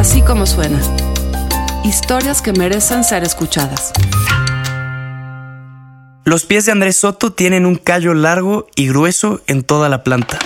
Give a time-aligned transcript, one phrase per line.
[0.00, 0.80] Así como suena.
[1.84, 3.92] Historias que merecen ser escuchadas.
[6.24, 10.38] Los pies de Andrés Soto tienen un callo largo y grueso en toda la planta.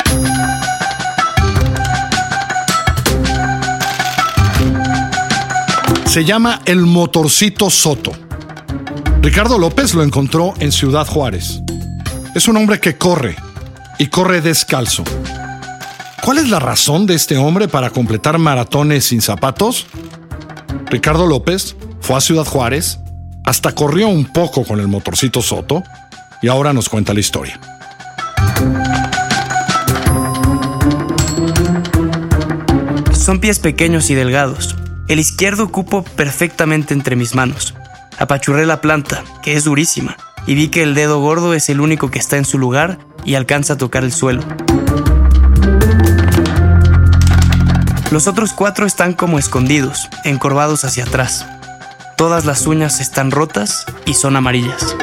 [6.07, 8.11] Se llama el motorcito Soto.
[9.23, 11.63] Ricardo López lo encontró en Ciudad Juárez.
[12.35, 13.37] Es un hombre que corre
[14.01, 15.05] y corre descalzo.
[16.25, 19.87] ¿Cuál es la razón de este hombre para completar maratones sin zapatos?
[20.87, 22.99] Ricardo López fue a Ciudad Juárez,
[23.45, 25.83] hasta corrió un poco con el motorcito Soto
[26.41, 27.61] y ahora nos cuenta la historia.
[33.13, 34.77] Son pies pequeños y delgados.
[35.09, 37.75] El izquierdo cupo perfectamente entre mis manos.
[38.19, 40.17] Apachurré la planta, que es durísima,
[40.47, 43.35] y vi que el dedo gordo es el único que está en su lugar y
[43.35, 44.43] alcanza a tocar el suelo.
[48.11, 51.47] Los otros cuatro están como escondidos, encorvados hacia atrás.
[52.17, 54.95] Todas las uñas están rotas y son amarillas.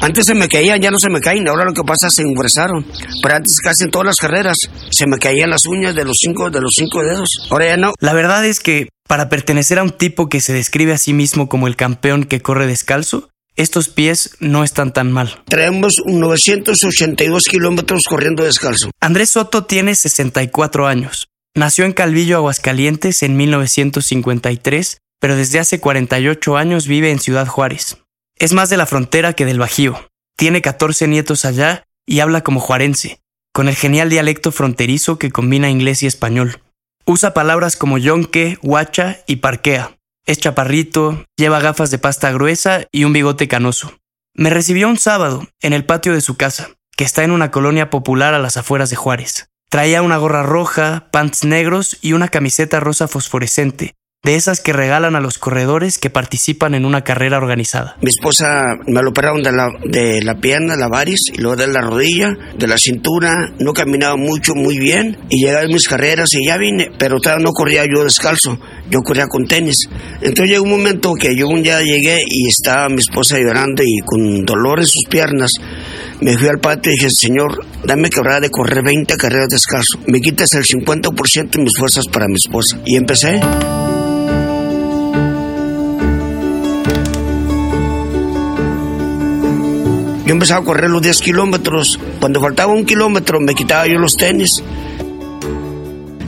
[0.00, 1.46] Antes se me caían, ya no se me caen.
[1.48, 2.86] Ahora lo que pasa es que se engrosaron.
[3.22, 4.56] Pero antes casi en todas las carreras
[4.90, 7.28] se me caían las uñas de los cinco, de los cinco dedos.
[7.50, 7.92] Ahora ya no.
[8.00, 11.48] La verdad es que para pertenecer a un tipo que se describe a sí mismo
[11.48, 15.42] como el campeón que corre descalzo, estos pies no están tan mal.
[15.46, 18.90] Traemos 982 kilómetros corriendo descalzo.
[19.00, 21.28] Andrés Soto tiene 64 años.
[21.54, 27.98] Nació en Calvillo, Aguascalientes en 1953, pero desde hace 48 años vive en Ciudad Juárez.
[28.36, 30.08] Es más de la frontera que del Bajío.
[30.36, 33.18] Tiene 14 nietos allá y habla como juarense,
[33.52, 36.62] con el genial dialecto fronterizo que combina inglés y español.
[37.04, 39.97] Usa palabras como yonque, guacha y parquea.
[40.28, 43.96] Es chaparrito, lleva gafas de pasta gruesa y un bigote canoso.
[44.34, 47.88] Me recibió un sábado en el patio de su casa, que está en una colonia
[47.88, 49.48] popular a las afueras de Juárez.
[49.70, 55.14] Traía una gorra roja, pants negros y una camiseta rosa fosforescente, de esas que regalan
[55.14, 57.96] a los corredores que participan en una carrera organizada.
[58.02, 61.68] Mi esposa me lo operaron de la, de la pierna, la varis, y luego de
[61.68, 63.52] la rodilla, de la cintura.
[63.60, 65.16] No caminaba mucho, muy bien.
[65.30, 68.58] Y llegué a mis carreras y ya vine, pero todavía no corría yo descalzo,
[68.90, 69.88] yo corría con tenis.
[70.20, 74.00] Entonces llegó un momento que yo un día llegué y estaba mi esposa llorando y
[74.04, 75.52] con dolor en sus piernas.
[76.20, 79.98] Me fui al patio y dije, Señor, dame quebrada de correr 20 carreras descalzo.
[80.06, 82.78] Me quitas el 50% de mis fuerzas para mi esposa.
[82.84, 83.40] Y empecé.
[90.28, 91.98] Yo empezaba a correr los 10 kilómetros.
[92.20, 94.62] Cuando faltaba un kilómetro me quitaba yo los tenis.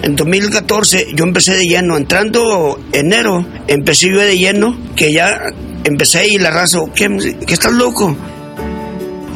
[0.00, 1.98] En 2014 yo empecé de lleno.
[1.98, 5.52] Entrando enero, empecé yo de lleno, que ya
[5.84, 8.16] empecé y la raza, ¿qué, ¿qué estás loco?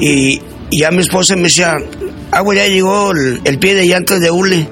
[0.00, 1.76] Y, y, ya mi esposa me decía,
[2.31, 4.66] agua ya llegó el, el, pie de llantas de hule.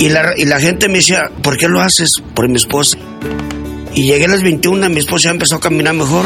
[0.00, 2.20] Y la, y la gente me decía, ¿por qué lo haces?
[2.34, 2.98] Por mi esposa.
[3.94, 6.24] Y llegué a las 21, mi esposa ya empezó a caminar mejor.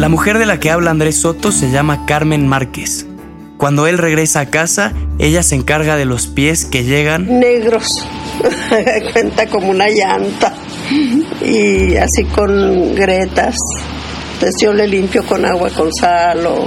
[0.00, 3.06] La mujer de la que habla Andrés Soto se llama Carmen Márquez.
[3.58, 8.08] Cuando él regresa a casa, ella se encarga de los pies que llegan negros,
[9.12, 10.54] cuenta como una llanta
[11.44, 13.56] y así con gretas.
[14.32, 16.66] Entonces yo le limpio con agua con sal o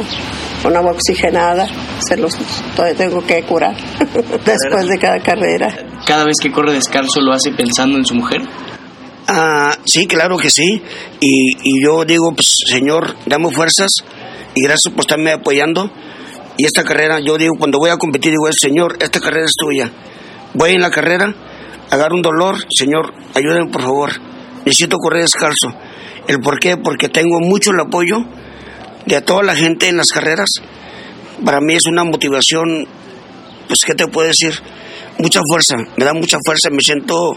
[0.62, 1.68] con agua oxigenada.
[2.08, 2.38] Se los
[2.76, 3.76] todavía tengo que curar
[4.46, 5.76] después de cada carrera.
[6.06, 8.44] Cada vez que corre descalzo lo hace pensando en su mujer.
[9.28, 10.82] Ah, sí, claro que sí.
[11.20, 13.92] Y, y, yo digo, pues, Señor, dame fuerzas
[14.56, 15.90] y gracias por estarme apoyando.
[16.58, 19.92] Y esta carrera, yo digo, cuando voy a competir, digo, Señor, esta carrera es tuya.
[20.54, 21.34] Voy en la carrera,
[21.90, 24.12] agarro un dolor, Señor, ayúdame por favor.
[24.66, 25.74] Necesito correr descalzo.
[26.28, 26.78] ¿El por qué?
[26.78, 28.18] Porque tengo mucho el apoyo
[29.06, 30.50] de toda la gente en las carreras.
[31.44, 32.88] Para mí es una motivación,
[33.68, 34.54] pues, ¿qué te puedo decir?
[35.18, 37.36] Mucha fuerza, me da mucha fuerza, me siento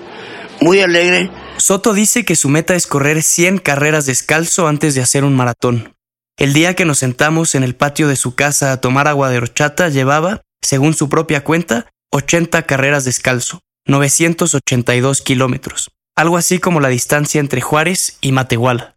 [0.60, 1.30] muy alegre.
[1.58, 5.94] Soto dice que su meta es correr 100 carreras descalzo antes de hacer un maratón.
[6.38, 9.38] El día que nos sentamos en el patio de su casa a tomar agua de
[9.38, 16.88] horchata llevaba, según su propia cuenta, 80 carreras descalzo, 982 kilómetros, algo así como la
[16.88, 18.92] distancia entre Juárez y Matehuala.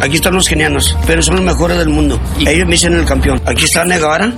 [0.00, 2.20] Aquí están los kenianos, pero son los mejores del mundo.
[2.40, 3.40] Ellos me dicen el campeón.
[3.46, 4.32] Aquí está Negavara.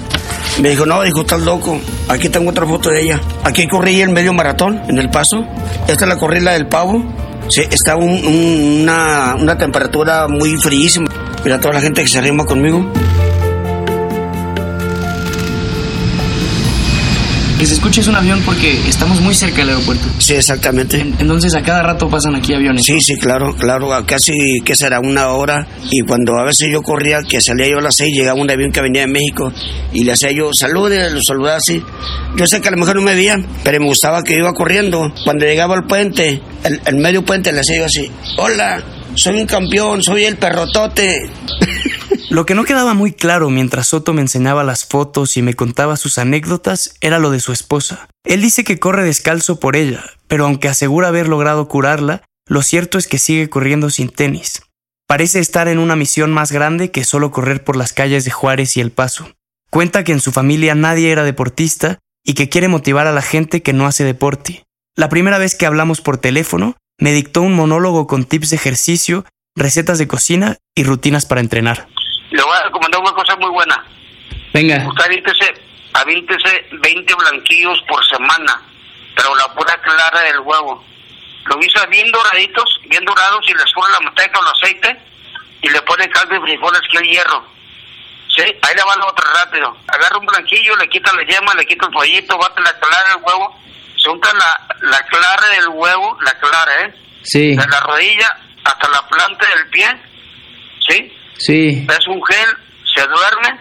[0.60, 1.78] Me dijo, no, dijo, estás loco.
[2.08, 3.20] Aquí tengo otra foto de ella.
[3.44, 5.44] Aquí corrí el medio maratón, en el paso.
[5.86, 7.02] Esta es la corrí la del pavo.
[7.48, 11.08] Sí, está un- un- una, una temperatura muy fríísima.
[11.44, 12.90] Mira toda la gente que se arrima conmigo.
[17.60, 20.06] Que se escuche es un avión porque estamos muy cerca del aeropuerto.
[20.16, 20.98] Sí, exactamente.
[21.18, 22.86] Entonces a cada rato pasan aquí aviones.
[22.86, 24.32] Sí, sí, claro, claro, casi,
[24.64, 24.98] que será?
[24.98, 25.66] Una hora.
[25.90, 28.72] Y cuando a veces yo corría, que salía yo a las seis, llegaba un avión
[28.72, 29.52] que venía de México
[29.92, 31.82] y le hacía yo, salude, lo saludaba así.
[32.34, 35.12] Yo sé que a lo mejor no me veían, pero me gustaba que iba corriendo.
[35.22, 38.82] Cuando llegaba al puente, el, el medio puente, le hacía yo así, hola,
[39.16, 41.28] soy un campeón, soy el perrotote.
[42.30, 45.96] Lo que no quedaba muy claro mientras Soto me enseñaba las fotos y me contaba
[45.96, 48.08] sus anécdotas era lo de su esposa.
[48.22, 52.98] Él dice que corre descalzo por ella, pero aunque asegura haber logrado curarla, lo cierto
[52.98, 54.62] es que sigue corriendo sin tenis.
[55.08, 58.76] Parece estar en una misión más grande que solo correr por las calles de Juárez
[58.76, 59.32] y El Paso.
[59.68, 63.60] Cuenta que en su familia nadie era deportista y que quiere motivar a la gente
[63.60, 64.62] que no hace deporte.
[64.94, 69.24] La primera vez que hablamos por teléfono, me dictó un monólogo con tips de ejercicio,
[69.56, 71.88] recetas de cocina y rutinas para entrenar.
[72.30, 73.84] Le voy a recomendar una cosa muy buena.
[74.52, 74.84] Venga.
[74.88, 75.54] Usted avíntese,
[75.92, 78.62] avíntese 20 blanquillos por semana,
[79.14, 80.84] pero la pura clara del huevo.
[81.46, 85.00] Lo guisa bien doraditos, bien dorados y les pone la manteca o el aceite
[85.62, 87.44] y le pone caldo y frijoles que hay hierro.
[88.36, 89.76] Sí, ahí le va la otra rápido.
[89.88, 93.24] Agarra un blanquillo, le quita la yema, le quita el pollito, bate la clara del
[93.24, 93.60] huevo,
[93.96, 96.94] se unta la, la clara del huevo, la clara, ¿eh?
[97.22, 98.30] Sí, De la rodilla
[98.64, 99.88] hasta la planta del pie,
[100.88, 101.12] ¿sí?
[101.40, 101.86] Sí.
[101.88, 102.48] es un gel,
[102.94, 103.60] se duerme,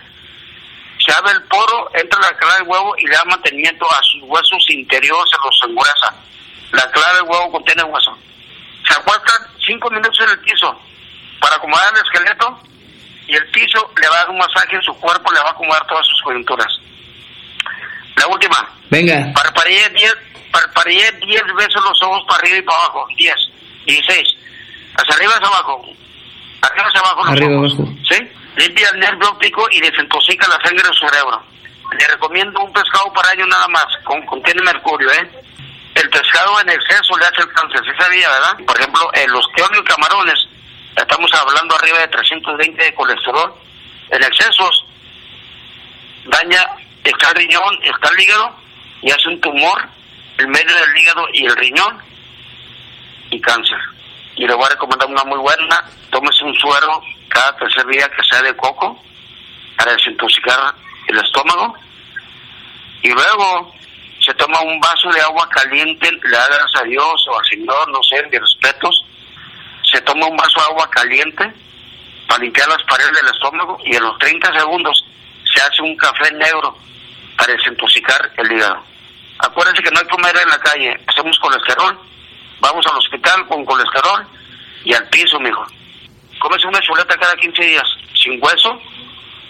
[1.05, 4.23] se abre el poro, entra la clara del huevo y le da mantenimiento a sus
[4.23, 6.15] huesos interiores, se los engruesa.
[6.71, 8.17] La clara del huevo contiene hueso.
[8.87, 9.31] Se acuesta
[9.65, 10.79] cinco minutos en el piso
[11.39, 12.59] para acomodar el esqueleto
[13.27, 15.51] y el piso le va a dar un masaje en su cuerpo, le va a
[15.51, 16.79] acomodar todas sus coyunturas.
[18.15, 19.31] La última, Venga.
[19.33, 20.13] Parpadeé 10
[20.51, 23.07] parpadeé 10 veces los ojos para arriba y para abajo.
[23.15, 23.35] 10,
[23.85, 24.27] 16.
[24.95, 25.85] Hacia arriba, hacia abajo.
[26.61, 27.73] Arriba, hacia abajo los Arriba, ojos.
[27.79, 27.95] abajo.
[28.09, 28.31] ¿Sí?
[28.57, 31.41] Limpia el nervio óptico y desintoxica la sangre del cerebro.
[31.97, 33.85] Le recomiendo un pescado para año nada más.
[34.03, 35.29] Con, contiene mercurio, ¿eh?
[35.95, 38.65] El pescado en exceso le hace el cáncer, ¿sí sabía, verdad?
[38.65, 40.47] Por ejemplo, en los que y camarones,
[40.95, 43.53] estamos hablando arriba de 320 de colesterol.
[44.11, 44.85] En excesos
[46.25, 46.63] daña,
[47.03, 48.55] está el riñón, está el hígado
[49.01, 49.87] y hace un tumor
[50.37, 51.97] el medio del hígado y el riñón
[53.31, 53.79] y cáncer.
[54.39, 58.23] Y le voy a recomendar una muy buena, tómese un suero cada tercer día que
[58.23, 58.97] sea de coco
[59.75, 60.73] para desintoxicar
[61.07, 61.75] el estómago.
[63.01, 63.75] Y luego
[64.21, 67.89] se toma un vaso de agua caliente, le da gracias a Dios o al Señor,
[67.89, 69.05] no sé, de respetos,
[69.83, 71.53] se toma un vaso de agua caliente
[72.29, 75.05] para limpiar las paredes del estómago y en los 30 segundos
[75.53, 76.77] se hace un café negro
[77.37, 78.85] para desintoxicar el hígado.
[79.39, 81.99] Acuérdense que no hay comer en la calle, hacemos colesterol,
[82.59, 84.25] vamos al hospital con colesterol
[84.85, 85.65] y al piso, mijo.
[86.39, 87.83] Cómese una chuleta cada 15 días,
[88.15, 88.79] sin hueso,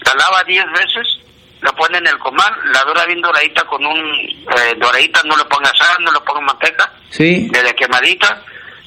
[0.06, 1.19] la lava 10 veces,
[1.61, 5.45] la pone en el comal, la dora bien doradita con un eh, doradita, no le
[5.45, 7.47] ponga sal, no le ponga manteca, Sí.
[7.50, 8.41] de la quemadita,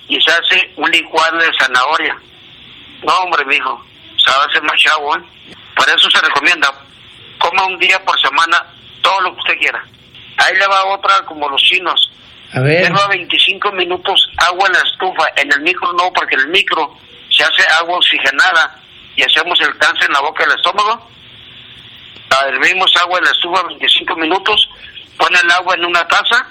[0.09, 2.17] y se hace un licuado de zanahoria.
[3.05, 3.85] No, hombre, mijo,
[4.17, 5.21] se va a hacer más chavo, ¿eh?
[5.77, 6.73] Por eso se recomienda,
[7.39, 8.65] coma un día por semana
[9.01, 9.85] todo lo que usted quiera.
[10.39, 12.11] Ahí le va otra como los chinos.
[12.55, 12.85] A ver.
[12.85, 16.97] Lleva 25 minutos agua en la estufa, en el micro no, porque en el micro
[17.31, 18.79] se hace agua oxigenada
[19.17, 21.09] y hacemos el cáncer en la boca del estómago.
[22.49, 24.69] Hervimos agua en la estufa 25 minutos,
[25.17, 26.47] pone el agua en una taza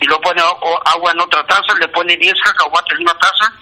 [0.00, 3.52] y lo pone agua en otra taza, le pone 10 cacahuates en una taza,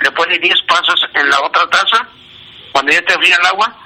[0.00, 2.08] le pone 10 pasas en la otra taza.
[2.72, 3.76] Cuando ya te fría el agua,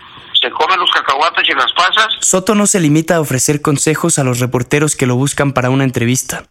[0.40, 4.25] se comen los cacahuates y las pasas Soto no se limita a ofrecer consejos a
[4.25, 6.45] los reporteros que lo buscan para una entrevista.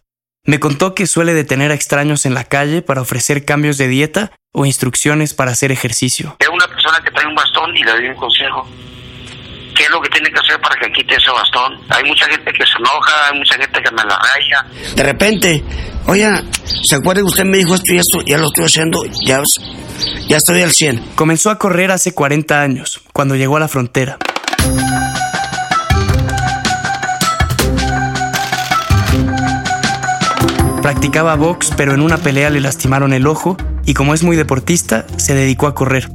[0.46, 4.32] Me contó que suele detener a extraños en la calle para ofrecer cambios de dieta
[4.52, 6.36] o instrucciones para hacer ejercicio.
[6.38, 8.66] es una persona que trae un bastón y le doy un consejo.
[9.76, 11.78] ¿Qué es lo que tiene que hacer para que quite ese bastón?
[11.90, 14.66] Hay mucha gente que se enoja, hay mucha gente que me la raya.
[14.94, 15.64] De repente,
[16.06, 18.20] oiga, ¿se acuerda que usted me dijo esto y esto?
[18.22, 19.42] Ya lo estoy haciendo, ya,
[20.26, 21.16] ya estoy al 100.
[21.16, 24.16] Comenzó a correr hace 40 años, cuando llegó a la frontera.
[30.82, 35.04] Practicaba box, pero en una pelea le lastimaron el ojo y como es muy deportista,
[35.16, 36.10] se dedicó a correr.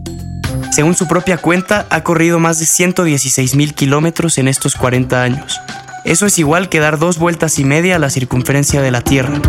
[0.71, 5.59] Según su propia cuenta, ha corrido más de 116 mil kilómetros en estos 40 años.
[6.03, 9.39] Eso es igual que dar dos vueltas y media a la circunferencia de la Tierra.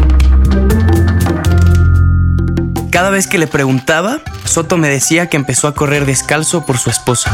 [2.90, 6.90] Cada vez que le preguntaba, Soto me decía que empezó a correr descalzo por su
[6.90, 7.30] esposa.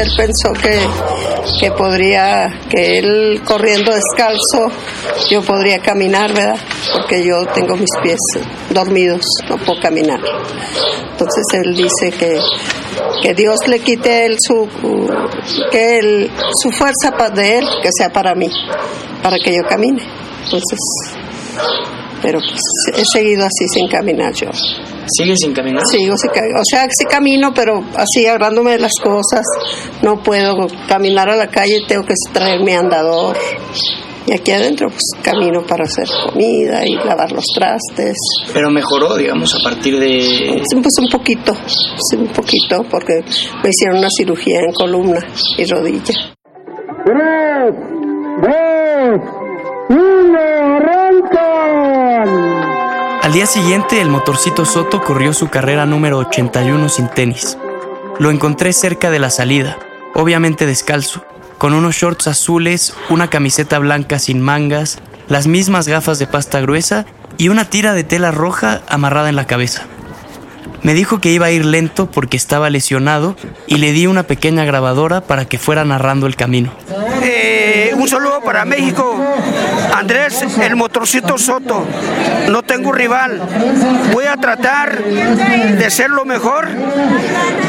[0.00, 0.80] él pensó que,
[1.60, 4.70] que podría, que él corriendo descalzo,
[5.30, 6.58] yo podría caminar, ¿verdad?
[6.92, 8.18] Porque yo tengo mis pies
[8.70, 10.20] dormidos, no puedo caminar.
[11.10, 12.38] Entonces él dice que,
[13.22, 14.68] que Dios le quite él su,
[15.70, 16.30] que él,
[16.62, 18.50] su fuerza de él, que sea para mí,
[19.22, 20.02] para que yo camine.
[20.44, 20.78] Entonces,
[22.22, 22.60] pero pues,
[22.96, 24.48] he seguido así sin caminar yo.
[25.16, 25.86] ¿Sigue sin caminar?
[25.86, 29.42] Sigo, o sea, sí camino, pero así agarrándome de las cosas.
[30.02, 33.36] No puedo caminar a la calle, tengo que traer mi andador.
[34.26, 38.14] Y aquí adentro, pues camino para hacer comida y lavar los trastes.
[38.52, 40.62] Pero mejoró, digamos, a partir de.
[40.70, 43.24] Pues un poquito, sí, un poquito, porque
[43.62, 45.20] me hicieron una cirugía en columna
[45.56, 46.14] y rodilla.
[47.06, 47.74] ¡Tres,
[48.42, 49.20] dos,
[49.88, 50.38] uno,
[50.76, 52.57] arrancan!
[53.28, 57.58] Al día siguiente, el motorcito Soto corrió su carrera número 81 sin tenis.
[58.18, 59.78] Lo encontré cerca de la salida,
[60.14, 61.26] obviamente descalzo,
[61.58, 67.04] con unos shorts azules, una camiseta blanca sin mangas, las mismas gafas de pasta gruesa
[67.36, 69.82] y una tira de tela roja amarrada en la cabeza.
[70.82, 74.64] Me dijo que iba a ir lento porque estaba lesionado y le di una pequeña
[74.64, 76.72] grabadora para que fuera narrando el camino.
[77.22, 79.22] Eh, un saludo para México.
[79.94, 81.84] Andrés, el motorcito Soto.
[82.48, 83.38] No tengo rival.
[84.14, 86.68] Voy a tratar de ser lo mejor.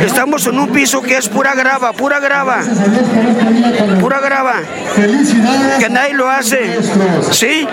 [0.02, 2.60] Estamos en un piso que es pura grava, pura grava.
[4.00, 4.54] Pura grava.
[5.78, 6.80] Que nadie lo hace.
[7.32, 7.68] ¿Sí?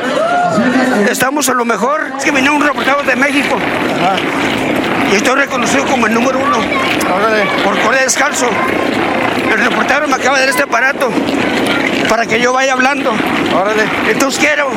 [1.08, 2.00] Estamos a lo mejor.
[2.18, 3.56] Es que vinieron un reportero de México.
[5.12, 6.58] Y estoy reconocido como el número uno.
[7.62, 8.49] Por correr descalzo.
[9.52, 11.10] El reportero me acaba de dar este aparato
[12.08, 13.12] para que yo vaya hablando.
[13.54, 13.84] Órale.
[14.08, 14.70] Entonces quiero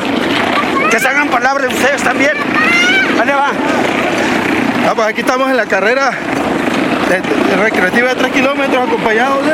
[0.90, 2.32] que salgan palabras de ustedes también.
[3.16, 3.50] ¿Dónde va?
[4.88, 6.10] Ah, pues aquí estamos en la carrera
[7.08, 9.52] de, recreativa de 3 kilómetros acompañados de...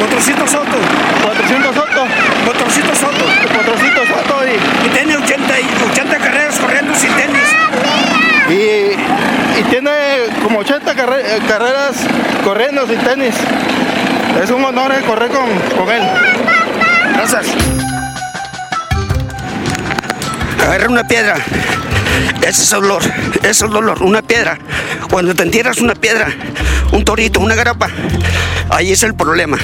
[0.00, 0.78] Motorcito Soto.
[1.22, 2.06] 400 Soto.
[2.44, 3.24] Motorcito Soto.
[3.52, 4.86] 400 Soto y...
[4.86, 5.54] Y tiene 80,
[5.92, 7.48] 80 carreras corriendo sin tenis.
[8.48, 9.90] Y, y tiene
[10.42, 11.96] como 80 eh, carreras
[12.44, 13.34] corriendo sin tenis.
[14.42, 15.48] Es un honor eh, correr con,
[15.78, 16.02] con él.
[17.14, 17.46] Gracias.
[20.60, 21.36] Agarra una piedra.
[22.40, 23.02] Ese es el dolor,
[23.38, 24.58] ese es el dolor, una piedra.
[25.10, 26.28] Cuando te entierras una piedra,
[26.92, 27.88] un torito, una grapa,
[28.70, 29.56] ahí es el problema.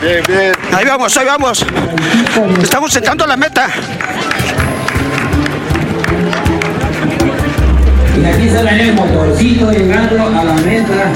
[0.00, 0.51] Bien, bien.
[0.72, 1.66] Ahí vamos, ahí vamos.
[2.62, 3.68] Estamos entrando a la meta.
[8.18, 11.12] Y aquí sale el motorcito llegando a la meta.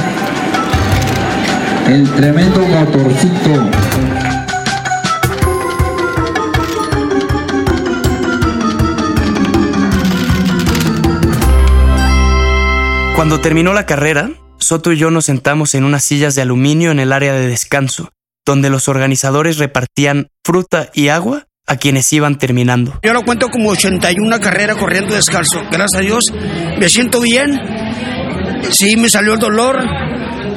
[1.89, 3.71] El tremendo motorcito.
[13.15, 16.99] Cuando terminó la carrera, Soto y yo nos sentamos en unas sillas de aluminio en
[16.99, 18.11] el área de descanso,
[18.47, 23.01] donde los organizadores repartían fruta y agua a quienes iban terminando.
[23.03, 25.61] Yo lo cuento como 81 carrera corriendo descalzo.
[25.71, 26.33] Gracias a Dios,
[26.79, 27.61] me siento bien.
[28.71, 29.85] Sí, me salió el dolor,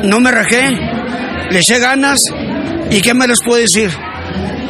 [0.04, 0.70] no me rajé,
[1.50, 2.26] le eché ganas
[2.90, 3.92] y qué me les puedo decir.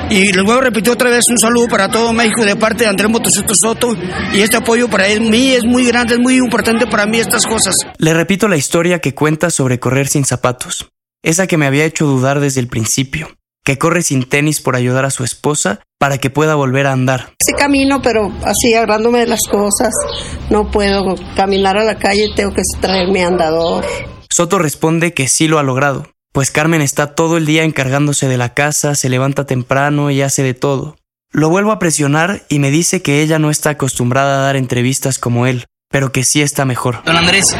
[0.10, 2.90] Y les voy a repetir otra vez un saludo para todo México de parte de
[2.90, 3.96] Andrés Motocito Soto
[4.34, 7.76] y este apoyo para mí es muy grande, es muy importante para mí estas cosas.
[7.98, 10.90] Le repito la historia que cuenta sobre correr sin zapatos,
[11.24, 13.30] esa que me había hecho dudar desde el principio,
[13.64, 17.34] que corre sin tenis por ayudar a su esposa para que pueda volver a andar.
[17.44, 19.94] Sí camino, pero así agarrándome de las cosas,
[20.50, 23.86] no puedo caminar a la calle, tengo que traer mi andador.
[24.30, 28.38] Soto responde que sí lo ha logrado, pues Carmen está todo el día encargándose de
[28.38, 30.96] la casa, se levanta temprano y hace de todo.
[31.32, 35.20] Lo vuelvo a presionar y me dice que ella no está acostumbrada a dar entrevistas
[35.20, 37.04] como él, pero que sí está mejor.
[37.04, 37.56] Don Andrés,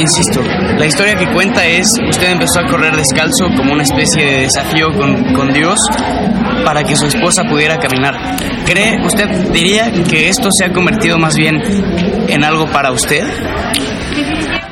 [0.00, 4.40] insisto, la historia que cuenta es, usted empezó a correr descalzo como una especie de
[4.42, 5.78] desafío con, con Dios
[6.64, 8.36] para que su esposa pudiera caminar.
[8.64, 11.62] ¿Cree, usted diría que esto se ha convertido más bien
[12.28, 13.22] en algo para usted?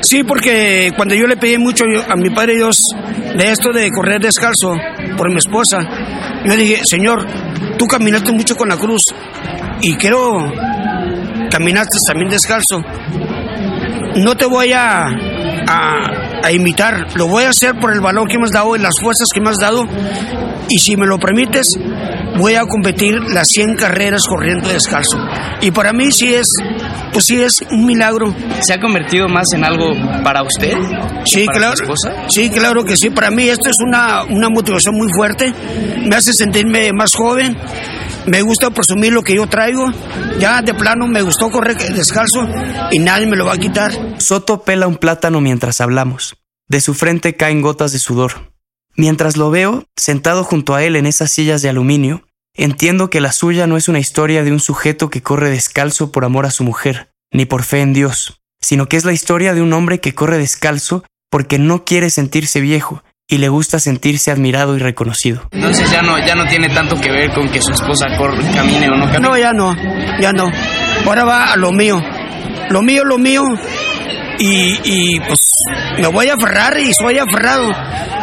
[0.01, 2.77] Sí, porque cuando yo le pedí mucho a mi Padre Dios
[3.37, 4.73] de esto de correr descalzo
[5.15, 5.79] por mi esposa,
[6.45, 7.25] yo dije, Señor,
[7.77, 9.05] tú caminaste mucho con la cruz
[9.81, 10.51] y quiero
[11.55, 12.81] caminaste también descalzo.
[14.17, 15.95] No te voy a, a,
[16.43, 18.99] a imitar, lo voy a hacer por el valor que me has dado y las
[18.99, 19.85] fuerzas que me has dado.
[20.67, 21.77] Y si me lo permites,
[22.37, 25.17] voy a competir las 100 carreras corriendo descalzo.
[25.61, 26.47] Y para mí sí es,
[27.13, 28.33] pues sí es un milagro.
[28.59, 29.91] ¿Se ha convertido más en algo
[30.23, 30.73] para usted?
[31.23, 31.93] Sí, ¿Para claro.
[32.29, 33.09] Sí, claro que sí.
[33.11, 35.53] Para mí esto es una, una motivación muy fuerte.
[36.05, 37.55] Me hace sentirme más joven.
[38.27, 39.91] Me gusta presumir lo que yo traigo.
[40.39, 42.47] Ya de plano me gustó correr descalzo
[42.91, 43.91] y nadie me lo va a quitar.
[44.19, 46.35] Soto pela un plátano mientras hablamos.
[46.67, 48.51] De su frente caen gotas de sudor.
[48.95, 53.31] Mientras lo veo, sentado junto a él en esas sillas de aluminio, entiendo que la
[53.31, 56.63] suya no es una historia de un sujeto que corre descalzo por amor a su
[56.63, 60.15] mujer, ni por fe en Dios, sino que es la historia de un hombre que
[60.15, 65.47] corre descalzo porque no quiere sentirse viejo y le gusta sentirse admirado y reconocido.
[65.51, 68.89] Entonces ya no, ya no tiene tanto que ver con que su esposa corre, camine
[68.89, 69.19] o no camine.
[69.19, 69.75] No, ya no,
[70.19, 70.51] ya no.
[71.05, 72.01] Ahora va a lo mío.
[72.69, 73.43] Lo mío, lo mío.
[74.37, 75.49] Y, y, pues
[75.99, 77.71] me voy a aferrar y soy aferrado.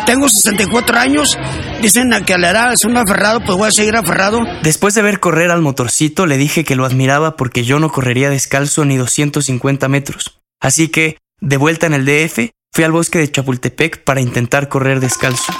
[0.04, 1.38] Tengo 64 años.
[1.80, 4.40] Dicen que a la edad es un aferrado, pues voy a seguir aferrado.
[4.62, 8.30] Después de ver correr al motorcito, le dije que lo admiraba porque yo no correría
[8.30, 10.40] descalzo ni 250 metros.
[10.60, 14.98] Así que, de vuelta en el DF, fui al bosque de Chapultepec para intentar correr
[14.98, 15.52] descalzo.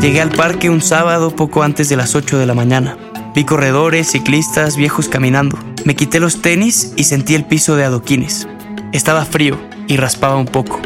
[0.00, 2.96] Llegué al parque un sábado poco antes de las 8 de la mañana.
[3.34, 5.58] Vi corredores, ciclistas, viejos caminando.
[5.84, 8.46] Me quité los tenis y sentí el piso de adoquines.
[8.92, 10.80] Estaba frío y raspaba un poco.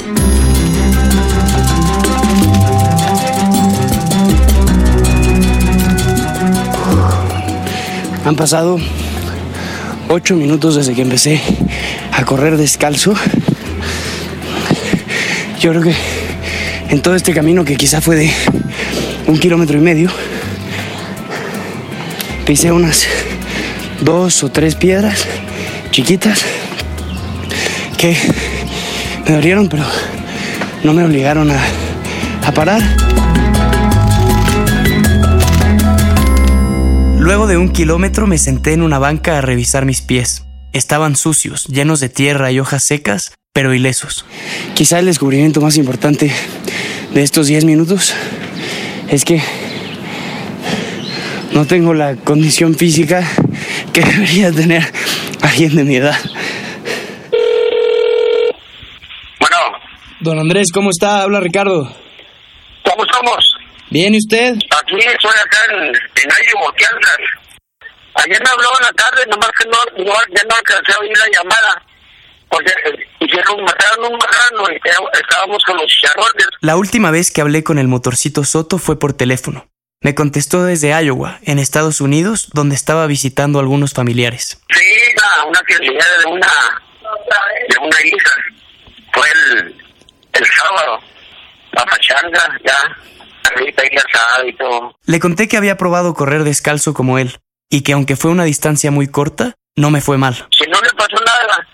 [8.24, 8.78] Han pasado
[10.08, 11.40] ocho minutos desde que empecé
[12.12, 13.14] a correr descalzo.
[15.60, 15.94] Yo creo que
[16.90, 18.30] en todo este camino, que quizá fue de
[19.26, 20.10] un kilómetro y medio,
[22.46, 23.06] pisé unas
[24.00, 25.26] dos o tres piedras
[25.90, 26.44] chiquitas
[27.96, 28.16] que
[29.26, 29.84] me dolieron, pero
[30.84, 31.60] no me obligaron a,
[32.46, 33.07] a parar.
[37.28, 40.46] Luego de un kilómetro me senté en una banca a revisar mis pies.
[40.72, 44.24] Estaban sucios, llenos de tierra y hojas secas, pero ilesos.
[44.74, 46.32] Quizá el descubrimiento más importante
[47.12, 48.14] de estos 10 minutos
[49.10, 49.42] es que
[51.52, 53.22] no tengo la condición física
[53.92, 54.90] que debería tener
[55.42, 56.16] alguien de mi edad.
[59.38, 59.56] Bueno,
[60.20, 61.24] Don Andrés, ¿cómo está?
[61.24, 61.94] Habla Ricardo.
[62.84, 63.67] ¿cómo estamos?
[63.90, 64.54] ¿Bien y usted?
[64.54, 67.18] Aquí estoy acá en, en Iowa, Kansas.
[68.14, 71.16] Ayer me habló en la tarde, nomás que no, no, ya no alcancé a oír
[71.16, 71.82] la llamada.
[72.50, 74.76] Porque eh, hicieron, mataron un marrano y
[75.20, 76.46] estábamos con los chicharrones.
[76.60, 79.68] La última vez que hablé con el motorcito Soto fue por teléfono.
[80.00, 84.60] Me contestó desde Iowa, en Estados Unidos, donde estaba visitando a algunos familiares.
[84.70, 84.80] Sí,
[85.16, 86.48] una, una quinceañera de una,
[87.68, 88.34] de una hija.
[89.12, 89.76] Fue el,
[90.32, 91.00] el sábado.
[91.72, 92.96] La pachanga, ya.
[94.46, 94.94] Y todo.
[95.04, 97.38] Le conté que había probado correr descalzo como él,
[97.70, 100.34] y que aunque fue una distancia muy corta, no me fue mal.
[100.34, 101.66] Si no le pasó nada,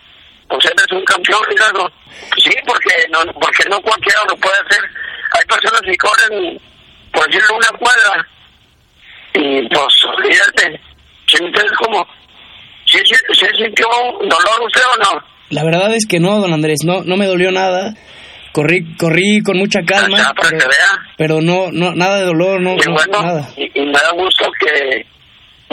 [0.49, 1.91] pues eres un campeón, Ricardo.
[2.37, 4.85] Sí, porque no, porque no cualquiera lo puede hacer.
[5.33, 6.61] Hay personas que corren,
[7.13, 8.27] por decirlo, una cuadra.
[9.35, 10.81] Y pues, olvídate.
[11.27, 12.07] ¿Sí me entiendes cómo?
[12.87, 13.89] ¿Sí, sí, sí sintió
[14.21, 15.25] un dolor usted o no?
[15.51, 17.95] La verdad es que no, don Andrés, no, no me dolió nada.
[18.55, 21.01] Corrí, corrí con mucha calma, para que pero, vea.
[21.19, 23.51] pero no, no, nada de dolor, no, Y no, bueno, nada.
[23.57, 25.05] y, y me da gusto que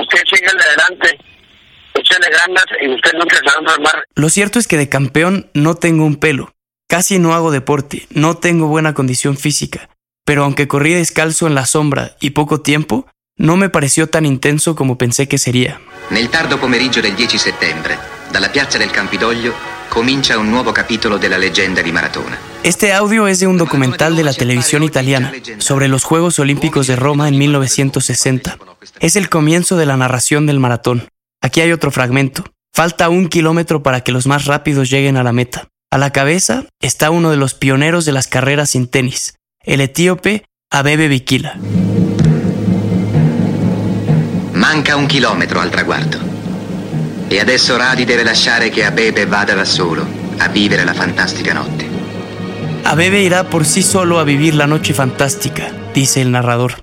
[0.01, 1.15] usted siga adelante.
[1.93, 4.03] Échale ganas y usted nunca se va a enfermar.
[4.15, 6.53] Lo cierto es que de campeón no tengo un pelo.
[6.89, 9.87] Casi no hago deporte, no tengo buena condición física.
[10.25, 14.75] Pero aunque corrí descalzo en la sombra y poco tiempo, no me pareció tan intenso
[14.75, 15.79] como pensé que sería.
[16.09, 17.95] Nel tardo pomeriggio del 10 settembre,
[18.31, 19.53] dalla piazza del Campidoglio,
[19.89, 22.37] comincia un nuovo capitolo della leggenda di Maratona.
[22.63, 26.95] Este audio es de un documental de la televisión italiana sobre los Juegos Olímpicos de
[26.95, 28.57] Roma en 1960.
[28.99, 31.07] Es el comienzo de la narración del maratón.
[31.41, 32.43] Aquí hay otro fragmento.
[32.71, 35.69] Falta un kilómetro para que los más rápidos lleguen a la meta.
[35.89, 40.45] A la cabeza está uno de los pioneros de las carreras sin tenis, el etíope
[40.69, 41.57] Abebe Bikila.
[44.53, 46.19] Manca un chilometro al traguardo.
[47.27, 50.05] E adesso Radi deve lasciare che Abebe vada da solo
[50.37, 51.90] a vivere la fantastica notte.
[52.85, 56.81] Abebe irá por sí solo a vivir la noche fantástica, dice el narrador.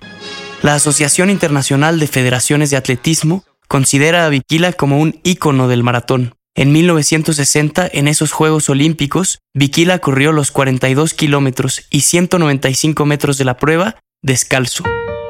[0.63, 6.35] La Asociación Internacional de Federaciones de Atletismo considera a Bikila como un ícono del maratón.
[6.55, 13.45] En 1960, en esos Juegos Olímpicos, Bikila corrió los 42 kilómetros y 195 metros de
[13.45, 14.85] la prueba descalzo.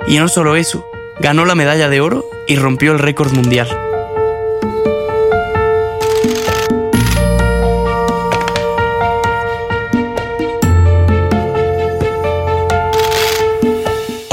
[0.07, 0.87] Y no solo eso,
[1.21, 3.88] ganó la medalla de oro y rompió el récord mundial.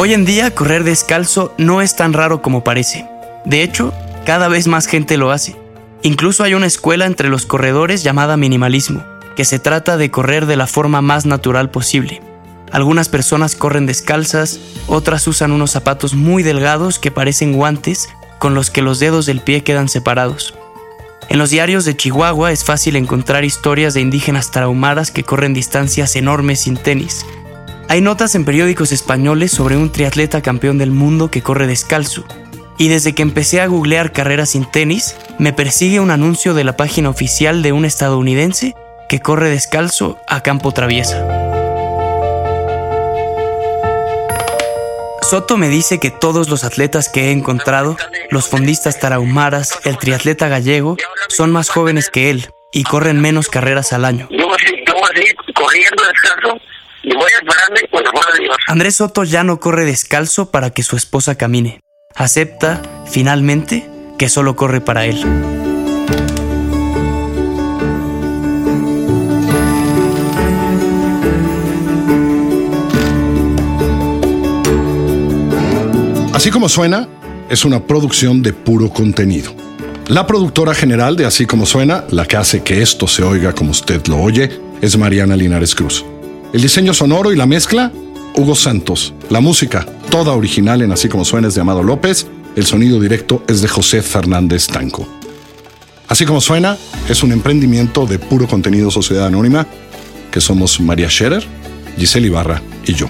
[0.05, 3.09] Hoy en día correr descalzo no es tan raro como parece.
[3.43, 3.91] De hecho,
[4.23, 5.55] cada vez más gente lo hace.
[6.03, 9.03] Incluso hay una escuela entre los corredores llamada minimalismo,
[9.35, 12.21] que se trata de correr de la forma más natural posible.
[12.71, 18.69] Algunas personas corren descalzas, otras usan unos zapatos muy delgados que parecen guantes con los
[18.69, 20.53] que los dedos del pie quedan separados.
[21.29, 26.15] En los diarios de Chihuahua es fácil encontrar historias de indígenas traumadas que corren distancias
[26.15, 27.25] enormes sin tenis.
[27.88, 32.26] Hay notas en periódicos españoles sobre un triatleta campeón del mundo que corre descalzo.
[32.78, 36.76] Y desde que empecé a googlear carreras sin tenis, me persigue un anuncio de la
[36.76, 38.74] página oficial de un estadounidense
[39.08, 41.26] que corre descalzo a campo traviesa.
[45.21, 47.98] Soto me dice que todos los atletas que he encontrado,
[48.32, 50.98] los fondistas tarahumaras, el triatleta gallego,
[51.30, 54.28] son más jóvenes que él y corren menos carreras al año.
[58.67, 61.81] Andrés Soto ya no corre descalzo para que su esposa camine.
[62.15, 65.23] Acepta, finalmente, que solo corre para él.
[76.33, 77.07] Así como suena,
[77.49, 79.55] es una producción de puro contenido.
[80.07, 83.71] La productora general de Así como suena, la que hace que esto se oiga como
[83.71, 86.05] usted lo oye, es Mariana Linares Cruz.
[86.55, 87.91] El diseño sonoro y la mezcla,
[88.33, 89.13] Hugo Santos.
[89.29, 92.27] La música, toda original en Así como suena, es de Amado López.
[92.55, 95.05] El sonido directo es de José Fernández Tanco.
[96.07, 96.77] Así como suena,
[97.09, 99.67] es un emprendimiento de puro contenido Sociedad Anónima,
[100.31, 101.45] que somos María Scherer,
[101.97, 103.09] Giselle Ibarra y yo.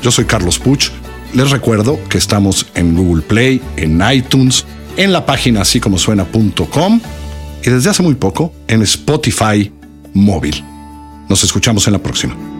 [0.00, 0.92] Yo soy Carlos Puch
[1.32, 7.00] les recuerdo que estamos en Google Play, en iTunes, en la página así como suena.com
[7.60, 9.72] y desde hace muy poco en Spotify
[10.12, 10.62] móvil.
[11.28, 12.53] Nos escuchamos en la próxima.